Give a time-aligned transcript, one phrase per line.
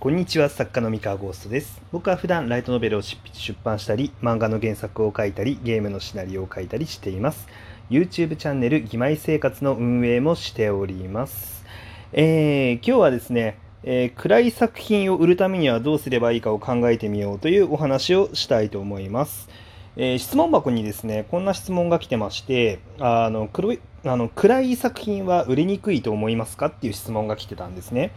[0.00, 1.78] こんにちは作家の三河ゴーストです。
[1.92, 7.46] 僕は普段ライトノベルを執筆出版したり漫画の原作を書いたりゲームのシナリオを書いたりしています。
[7.90, 11.66] YouTube チャンネル「義妹生活」の運営もしております。
[12.14, 19.50] えー、今日はですねえー、暗い作品を売るためにはどうすればいいかを考えてみようというお話をしたいと思います。
[19.96, 28.12] えー、質問箱にですね、こんな質問が来てまして、あの黒いあの暗い作品は売れにくいと思いますかっていう質問が来てたんですね。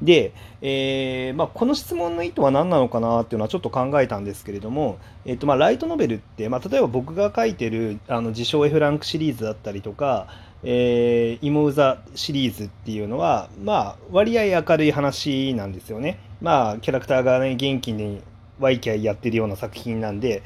[0.00, 0.32] で、
[0.62, 10.28] えー、まあ、この質問の意図は何なのかなっていうのはちょっと考えたんですけれども、えーとまあ、ライトノベルって、まあ、例えば僕が書いてるあの自称 F ランクシリーズだったりとか、
[10.62, 16.20] えー、イモウザシリーズっていうのは、まあ、割合明るい話なんですよね。
[16.40, 18.22] まあ、キャラクターがね、元気に
[18.60, 20.44] ワイキャイやってるような作品なんで、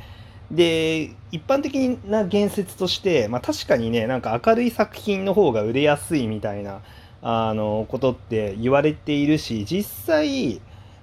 [0.51, 6.81] で、一般的な言説として、まあ確かにね、なんか明るい作品の方が売れやすいみたいな、
[7.21, 10.61] あの、ことって言われているし、実際、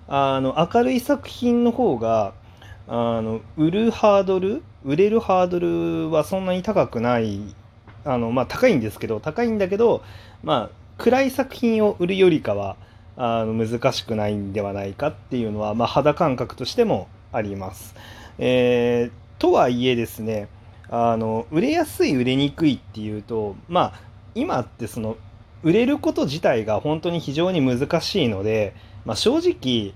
[0.08, 2.34] あの、明るい作品の方が、
[2.88, 7.56] あの、売るハードル、売れるハードルはそんなに高くない、
[8.04, 10.02] あの、まあ高いんですけど、高いんだけど、
[10.44, 12.78] まあ、暗い作品を売るよりかは、
[13.18, 17.96] あの難しくないんではないかっていうのは、まあ、肌感覚としてもあります。
[18.40, 20.48] えーとはいえですね
[20.90, 24.00] あの売れやすい売れにくいっていうとまあ
[24.34, 25.18] 今ってその
[25.62, 29.94] 売れること自体が本当に非常に難しいので、まあ、正直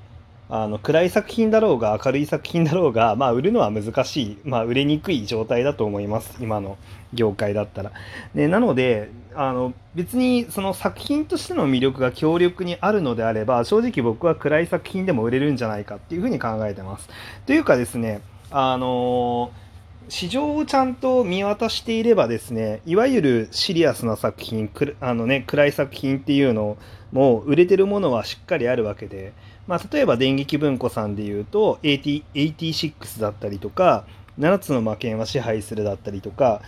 [0.50, 6.78] あの暗い作品だろうが明るい作品だろうが、まあ、売るのは難しい、まあ、売れにくい状態だと思います今の
[7.12, 7.92] 業界だったら。
[8.36, 17.10] でなのであの別にその作品としての魅力が強力にあるのであれば正直僕は暗い作品でも売れるんじゃないかっていうふうに考えてます。
[17.48, 19.52] というかですねあの
[20.10, 26.78] 市場をちゃんと見渡していればですねいわゆるシリアスな作品あの、ね、暗い作品っていうの
[27.12, 29.34] も売れてるものはしっかりあるわけで、
[29.68, 34.06] まあ、例えば電撃文庫さんでいうと AT 86だったりとか
[34.40, 36.62] 7つの魔剣は支配するだったりとか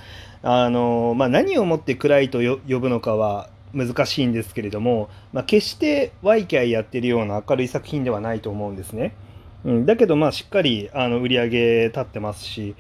[0.43, 9.16] あの、まあ、何をもって暗いと呼ぶのかは難しいんですけれども、まあ、決してワイキャイやってるような明るい作品ではないと思うんですね。
[9.63, 12.75] うん、だけどまあしっかりあの売り上げ立ってますし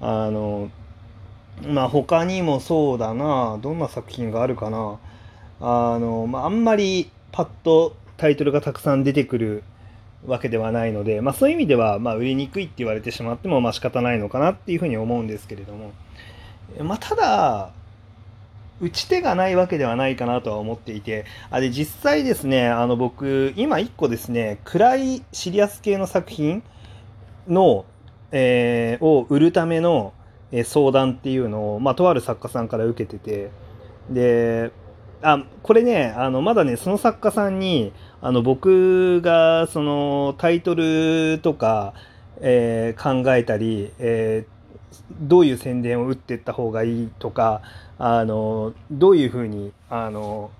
[0.00, 0.70] あの
[1.66, 4.98] まあ他にもそうだなどんな作品があるかな。
[5.60, 9.64] あの、まあ、あんまりパッとタイトルがたくさん出てくる
[10.26, 15.92] わけではないので、まあ、そういう意味では、まあ、売りにくいって言われてしまっても、まあ、仕方ないのかなっていうふうに思うんですけれども、
[16.80, 17.70] まあ、ただ
[18.80, 26.62] 打ち手がないわけではないかなとは思っていて、あれ実際ですね、あの僕、今1個ですね、暗いシリアス系の作品
[27.46, 27.84] の、
[28.32, 30.12] えー、を売るための、
[30.50, 33.50] えー、相談っていうのを、まあ、とある作家さんから受けてて、
[34.10, 34.72] で、
[35.22, 41.94] あ、これね、あの、まだね、その作家さんに、あの、僕が、その、タイトルとか、
[42.40, 44.46] えー、考えたり、え
[45.12, 47.62] どういう宣伝を打っていった方がいいとか、
[47.98, 50.50] あのどういうふうにあの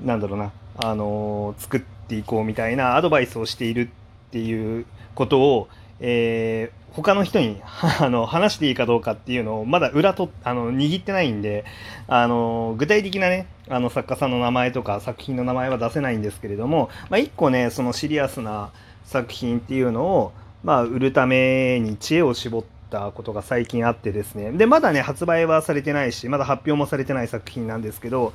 [0.00, 3.88] なんだろうなあの作っていこうみたいなアドバイスをしている
[4.28, 5.68] っていうことを、
[6.00, 7.60] えー、他の人に
[8.00, 11.64] あの話していいかどうかっていうのをまだ裏とあの握ってないんで
[12.08, 18.70] あの具体的なねあの作家さんの名前とか作品の名前は出せないんですけれども、まあ、一個ねそのシリアスな
[19.04, 24.52] 作品っていうのを、まあ、売るために知恵を絞ってたことが最近あってですね。
[24.52, 28.32] でまだね発売はされてないしまだ発表もされてない作品なんですけど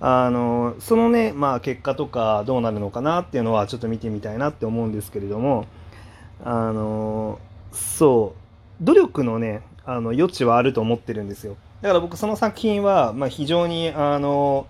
[0.00, 5.66] あのそのねまあ結果とかどうなるのかなっていうのはちょっと見てみたいなって思うんですけれども
[6.44, 7.38] あの
[7.72, 8.40] そう。
[8.80, 11.56] 努力のねあの余地はあると思ってるんですよ。
[11.82, 14.66] だから僕その作品は、まあ、非常にあの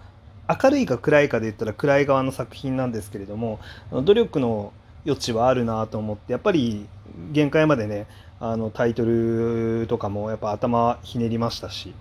[0.49, 3.61] 明るいか暗いかで言ったら暗い側の作品なんですけれども
[3.91, 4.73] 努力の
[5.05, 6.87] 余地はあるなと思ってやっぱり
[7.33, 8.07] 限界までね
[8.41, 11.93] あのタイトルとかもやっぱ頭ひねりましたし、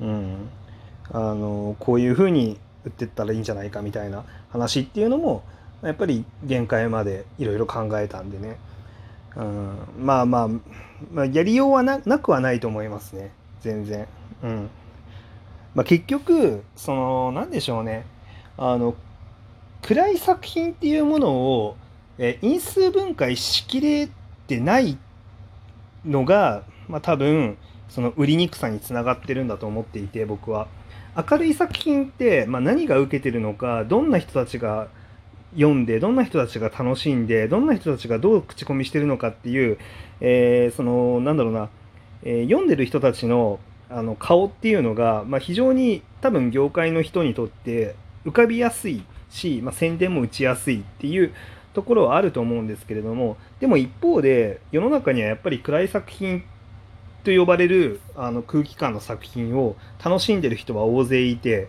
[0.00, 0.48] うん、
[1.10, 5.42] あのこういう風に売ってったらいいんじゃないかみたいな話っていうのも
[5.82, 8.58] やっぱり限界までいろいろ考えたんでね、
[9.36, 10.48] うん、まあまあ、
[11.12, 13.32] まあ、やりようはなくはないと思いますね。
[13.60, 14.06] 全然。
[14.44, 14.70] うん。
[15.74, 18.06] まあ、結局その何でしょうね。
[18.56, 18.94] あの
[19.80, 21.76] 暗い作品っていうものを
[22.18, 24.08] え因数分解しきれ
[24.46, 25.11] てないって
[26.04, 27.56] のが、まあ、多分
[27.88, 30.68] その売りにくさにつながってるんだと思っていて僕は。
[31.14, 34.88] 明るい作品って、まあ、何が受けてるのかどんな人たちが
[35.54, 39.78] 読んでどんな人たちが楽しんでどんな人たちがどう口コミしてるのかっていう、
[40.20, 41.68] えー、そのなんだろうな、
[42.22, 43.60] えー、読んでる人たちの
[43.90, 47.94] あの顔っていうのが、まあ、非常に多分業界の人にとって
[48.24, 51.34] 浮かびやすいし、まあ、宣伝も打ちやすいっていう
[51.74, 56.44] ところはあると思うんですけれどもでも一方で世の中にはやっぱり暗い作品
[57.24, 61.68] と呼ばれるあの空気感の作品を楽しんでる人は大勢いて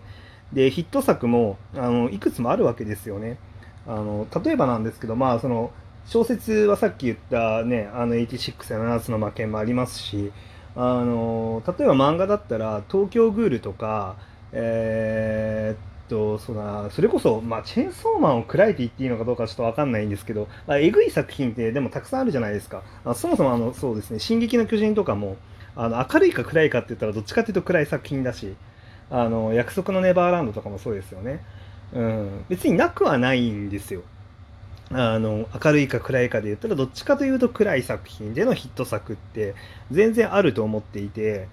[0.52, 3.38] でヒット作もあのいくつもあるわけですよね。
[3.86, 5.70] あの例えばなんですけどまあその
[6.06, 10.32] 小説はさっき言ったねあの86や7つの魔剣もありますし
[10.74, 14.16] あの例えば漫画だったら「東京グール」とか
[14.56, 22.82] えー、とそうだそれこそ、まあ、チェーンソーマンを暗いて言っていいのかどうかちょっと分かんないんですけど、まあ、えぐい作品ってでもたくさんあるじゃないですか。
[23.04, 25.36] あそもそもあのそうですね「進撃の巨人」とかも
[25.76, 28.54] あの明るいか暗いかって言ったらどっちかっていうと暗い作品だし
[29.10, 31.44] あの約束のネバーランドとかもそうですよね、
[31.92, 34.02] うん、別になくはないんですよ。
[34.90, 39.54] あの明るいか暗いかで言ったらどっちかというと暗い作品でのヒット作って
[39.90, 41.48] 全然あると思っていて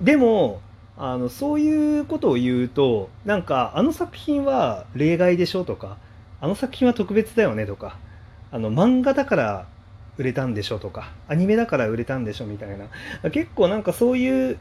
[0.00, 0.60] でも
[0.98, 5.98] あのそういうことを言うとなんかあの作品は例外でしょとか
[6.40, 7.98] あの作品は特別だよねとか
[8.50, 9.66] あの漫画だから
[10.16, 12.78] 売れたんでしょとかアニメだから売れたんでしょみたい
[13.22, 14.58] な結構なんかそういう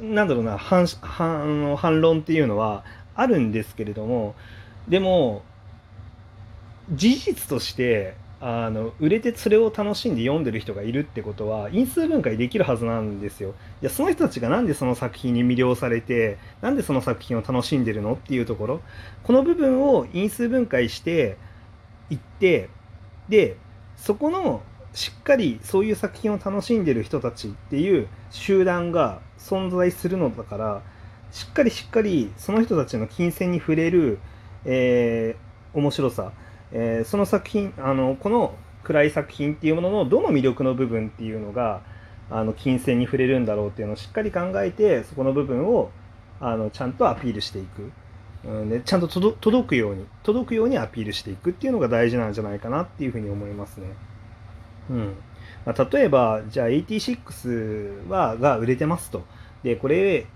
[0.00, 2.84] なんだろうな反反反論っていうのは
[3.14, 4.34] あるんですけれども
[4.88, 5.42] でも
[6.92, 13.54] 事実としてあの売れてそれを楽しんで読んでる人がいるってことは因数分解できるはずなんですよ。
[13.82, 18.80] いやその人たちがなんでその作品に魅了されてなんでその作品を楽しんでるのっていうところ。
[19.22, 21.36] この部分を因数分解して
[22.10, 22.70] いって
[23.28, 23.56] で
[23.96, 24.62] そこの
[24.94, 30.82] しっかりそういう作品を楽しんでる人たちっていう集団が存在するのだから
[31.32, 34.18] しっかりしっかりその人たちの金銭に触れる、
[34.64, 36.32] えー、面白さ。
[36.72, 41.82] えー、その作品あのこの暗い作品っていうもののどの魅力の部分っていうのが
[42.30, 45.90] あの金銭に触れるんだろうっていうのをしっかり考えてそこの部分を
[46.40, 47.92] あのちゃんとアピールしていく、
[48.44, 53.88] うんでちゃんと届くように届くようにアピールしていくっていうのが大事なんじゃないかなっていうふうに思いますね。
[54.90, 55.14] うん。
[55.64, 59.24] まあ、例えばじゃあ86はが売れてますと。
[59.62, 60.26] でこれ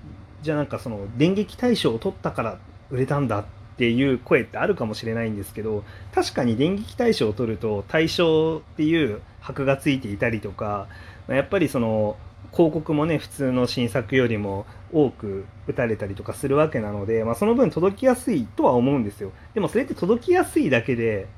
[0.42, 2.58] じゃあなんかその電撃大賞を取ったから
[2.90, 3.44] 売れたんだっ
[3.76, 10.88] ていう声ってあるかもしれないんですけど確かに電撃大賞を取ると大賞っていう箔がついていたりとか
[11.34, 12.16] やっぱりその
[12.52, 21.28] 広告もね普通の新作よりも多く打たれたりとかするわけなので、まあ、その分届きやすいとは思うんですよでもそれって届きやすいだけで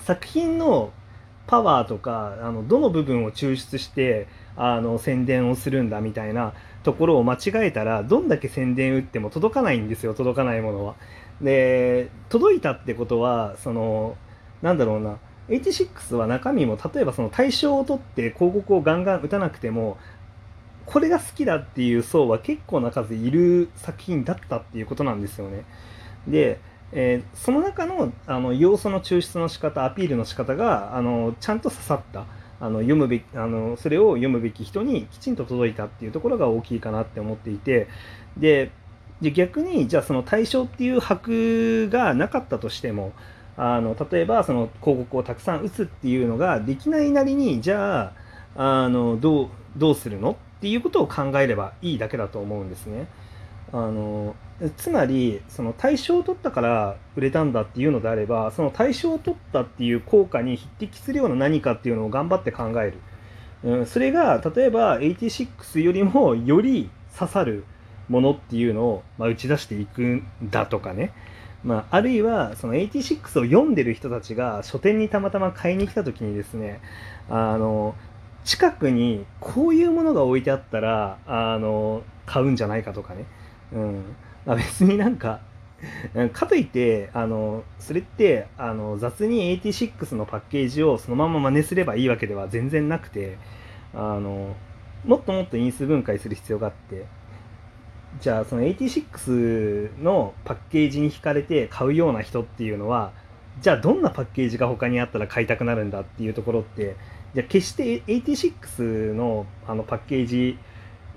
[0.00, 0.92] 作品の
[1.46, 6.52] パワーとかあのどの部分を抽出してあの宣伝をするんだみたいな
[6.82, 10.94] ところを間違えたらどんだけ宣伝打っても届かないんですよ届かないものは。
[11.40, 14.16] で届いたってことはその
[14.60, 19.96] なんだろうな86は中身も例えばその対象を取って広告をガンガン打たなくても
[20.86, 25.64] これが好きだっていう層は結構な数いる作品だったっていうことなんですよね。
[26.26, 26.60] で、
[26.92, 32.24] えー、その中のあの要素の抽出の仕方アピールの仕方があのちゃんと刺さった
[32.60, 37.88] あの読むべきあのそれを読むべき人にきちんと届いたっていうところが大きいかなって思っていて
[38.36, 38.70] で
[39.20, 43.12] で逆にじゃあその対象っていう箔がなかったとしても
[43.58, 48.12] あの例えばその広告をたくさん打つっていうのができないなりにじゃ
[48.56, 50.32] ああのどうどうするの？
[50.58, 53.08] っていうことを考えればいいだけだと思うんですね。
[53.72, 54.34] あの
[54.76, 62.98] つまりその対象を取ったから売れたんだっていうのであればその対象を取ったっていう効果に匹敵するような何かっていうのを頑張って考える、
[63.62, 67.64] うん、それが例えば86よりもより刺さる
[68.08, 71.12] ものっていうのを、まあ、打ち出していくんだとかね、
[71.64, 76.80] まあ、あるいはその86を読んでる人たちが書店にたまたま買いに来た時にですね
[77.28, 77.96] あの
[78.44, 83.26] 近くにこういうものが置いてあったらあの買うんじゃないかとかね、
[83.72, 84.02] うん。
[84.46, 85.40] あ、別になんか
[86.32, 93.38] かといってあのそれってあの雑に86のパッケージをそのまま真似すればいいわけでは全然なくて
[93.94, 94.56] あの
[95.04, 97.06] もっともっと因数分解する必要があって
[98.20, 103.12] じゃあその86のパッケージに惹かれて買うような人っていうのは
[103.60, 106.96] じゃあどんなパッケージが他にあったら買いたくなるんだっていうところって
[107.34, 110.58] じゃあ決して86のあのパッケージ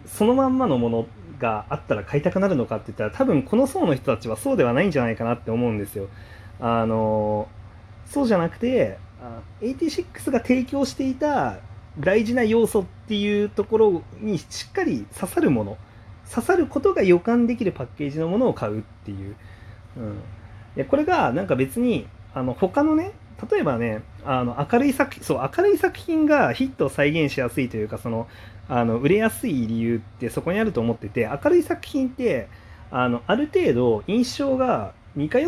[0.05, 1.07] そのまんまのもの
[1.39, 6.07] があったら買いたくなるのかって言ったら多分この層の人たちはそうではないんじゃないかなって思うんですよ。
[6.59, 7.47] あの
[8.05, 8.97] そうじゃなくて
[9.61, 11.57] 86が提供していた
[11.99, 15.77] 大事な要素っていうところにしっかり刺さるもの
[16.33, 19.35] 刺さることが予感できるパッケージのものを買うっていう、
[19.97, 20.19] うん、
[20.75, 23.11] でこれがなんか別にあの他のね
[23.51, 28.27] 例えばねあの明るい作そう明るい作品がヒットを再現しやすいというかその
[28.69, 32.47] あの売れやすい理由ってそこにあると思ってて明るい作品って
[32.91, 35.41] あのある程度印象が似通っ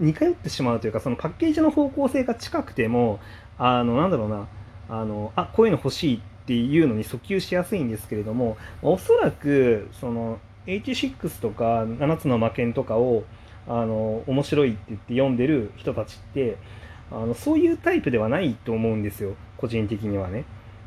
[0.00, 3.18] 似通ってしまうというかそのパッケージの方向性が近くても
[3.58, 4.48] あのなんだろうな
[4.88, 13.24] あのあこういうの欲しいっていうのに訴求しやすいんですけれどもおそらくその86とか7つの魔剣とかを
[13.66, 16.56] あの面白いって言って読んでる人たちって
[17.12, 20.44] あのそういうタイプではないと思うんですよ個人的にはね。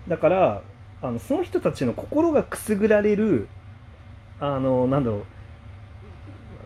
[0.07, 0.61] だから
[1.03, 3.47] あのその人たちの心がくすぐられる
[4.39, 5.17] あのなんだろ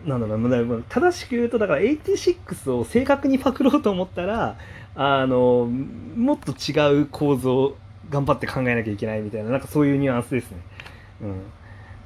[0.06, 4.56] うなんだろう正しく言うとだから86を正確にパクろうと思ったら
[4.94, 7.76] あのもっと違う構造
[8.10, 10.58] 頑張って考えなきゃいけないみたいななんかそういうニュアンスですね。
[11.22, 11.42] うん、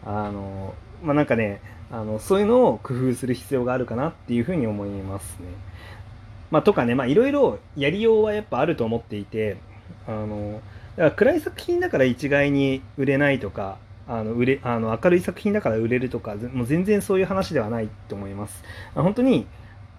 [0.05, 5.49] あのまあなんかねあのそういうのを工夫する必要があるかなっていうふうに思いますね。
[6.51, 9.59] まあ、とかねまいろいろやりようはやっぱあると思っていて
[10.07, 10.61] あの
[10.97, 13.79] だから暗い作品だから一概に売れないとか
[14.09, 18.65] あの売れあの明るい作品だから売れるとかもう全然そういう話ではないと思います。
[18.95, 19.47] 本当に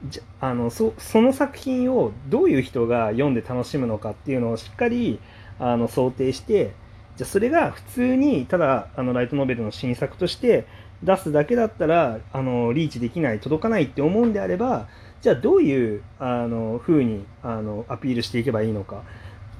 [0.09, 5.19] じあのそその作品をどういう人が読んで楽しむのかっていうのをしっかり
[5.61, 6.73] あの想定して
[7.15, 10.65] じゃそれが普通にただあのライトノベルの新作として
[11.03, 14.87] 出すだけだったらあのリーチできない届かないって思うんであれば
[15.21, 19.03] じゃあどういうあの風にあのアピールしていけばいいのか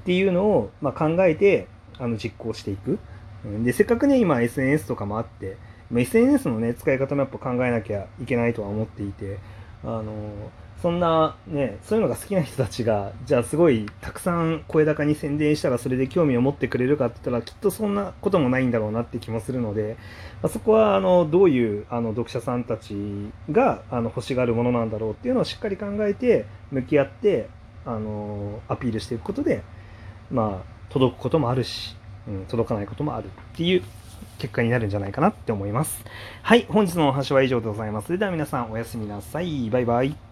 [0.02, 1.68] っていうのを、まあ、考えて
[1.98, 2.98] あの実行していく。
[3.64, 5.56] でせっかくね今 SNS とかもあって
[5.92, 9.38] SNS のね使い方もやっぱ考えなきゃいけないとは思っていて
[9.82, 10.12] あの
[10.82, 19.96] そんなねそういうのが好きな人たちがじゃあすごいたくさん声高に宣伝したらそれで興味を持ってくれるかって言ったらきっとそんなこともないんだろうなって気もするので、
[20.42, 22.96] まあ、そこはあのどういうあの読者さんたち
[23.52, 27.48] があの欲しがるものなんだろうっていうのをしっかり考えて向き合って
[27.86, 29.62] あのアピールしていくことで
[30.32, 31.94] まあ届くこともあるし、
[32.26, 33.84] うん、届かないこともあるっていう
[34.38, 36.04] 結果になるんじゃないかなって思います。
[36.42, 38.06] はい、本日のお話は以上でございます。
[38.06, 39.70] それでは皆さんおやすみなさい。
[39.70, 40.31] バイバイ。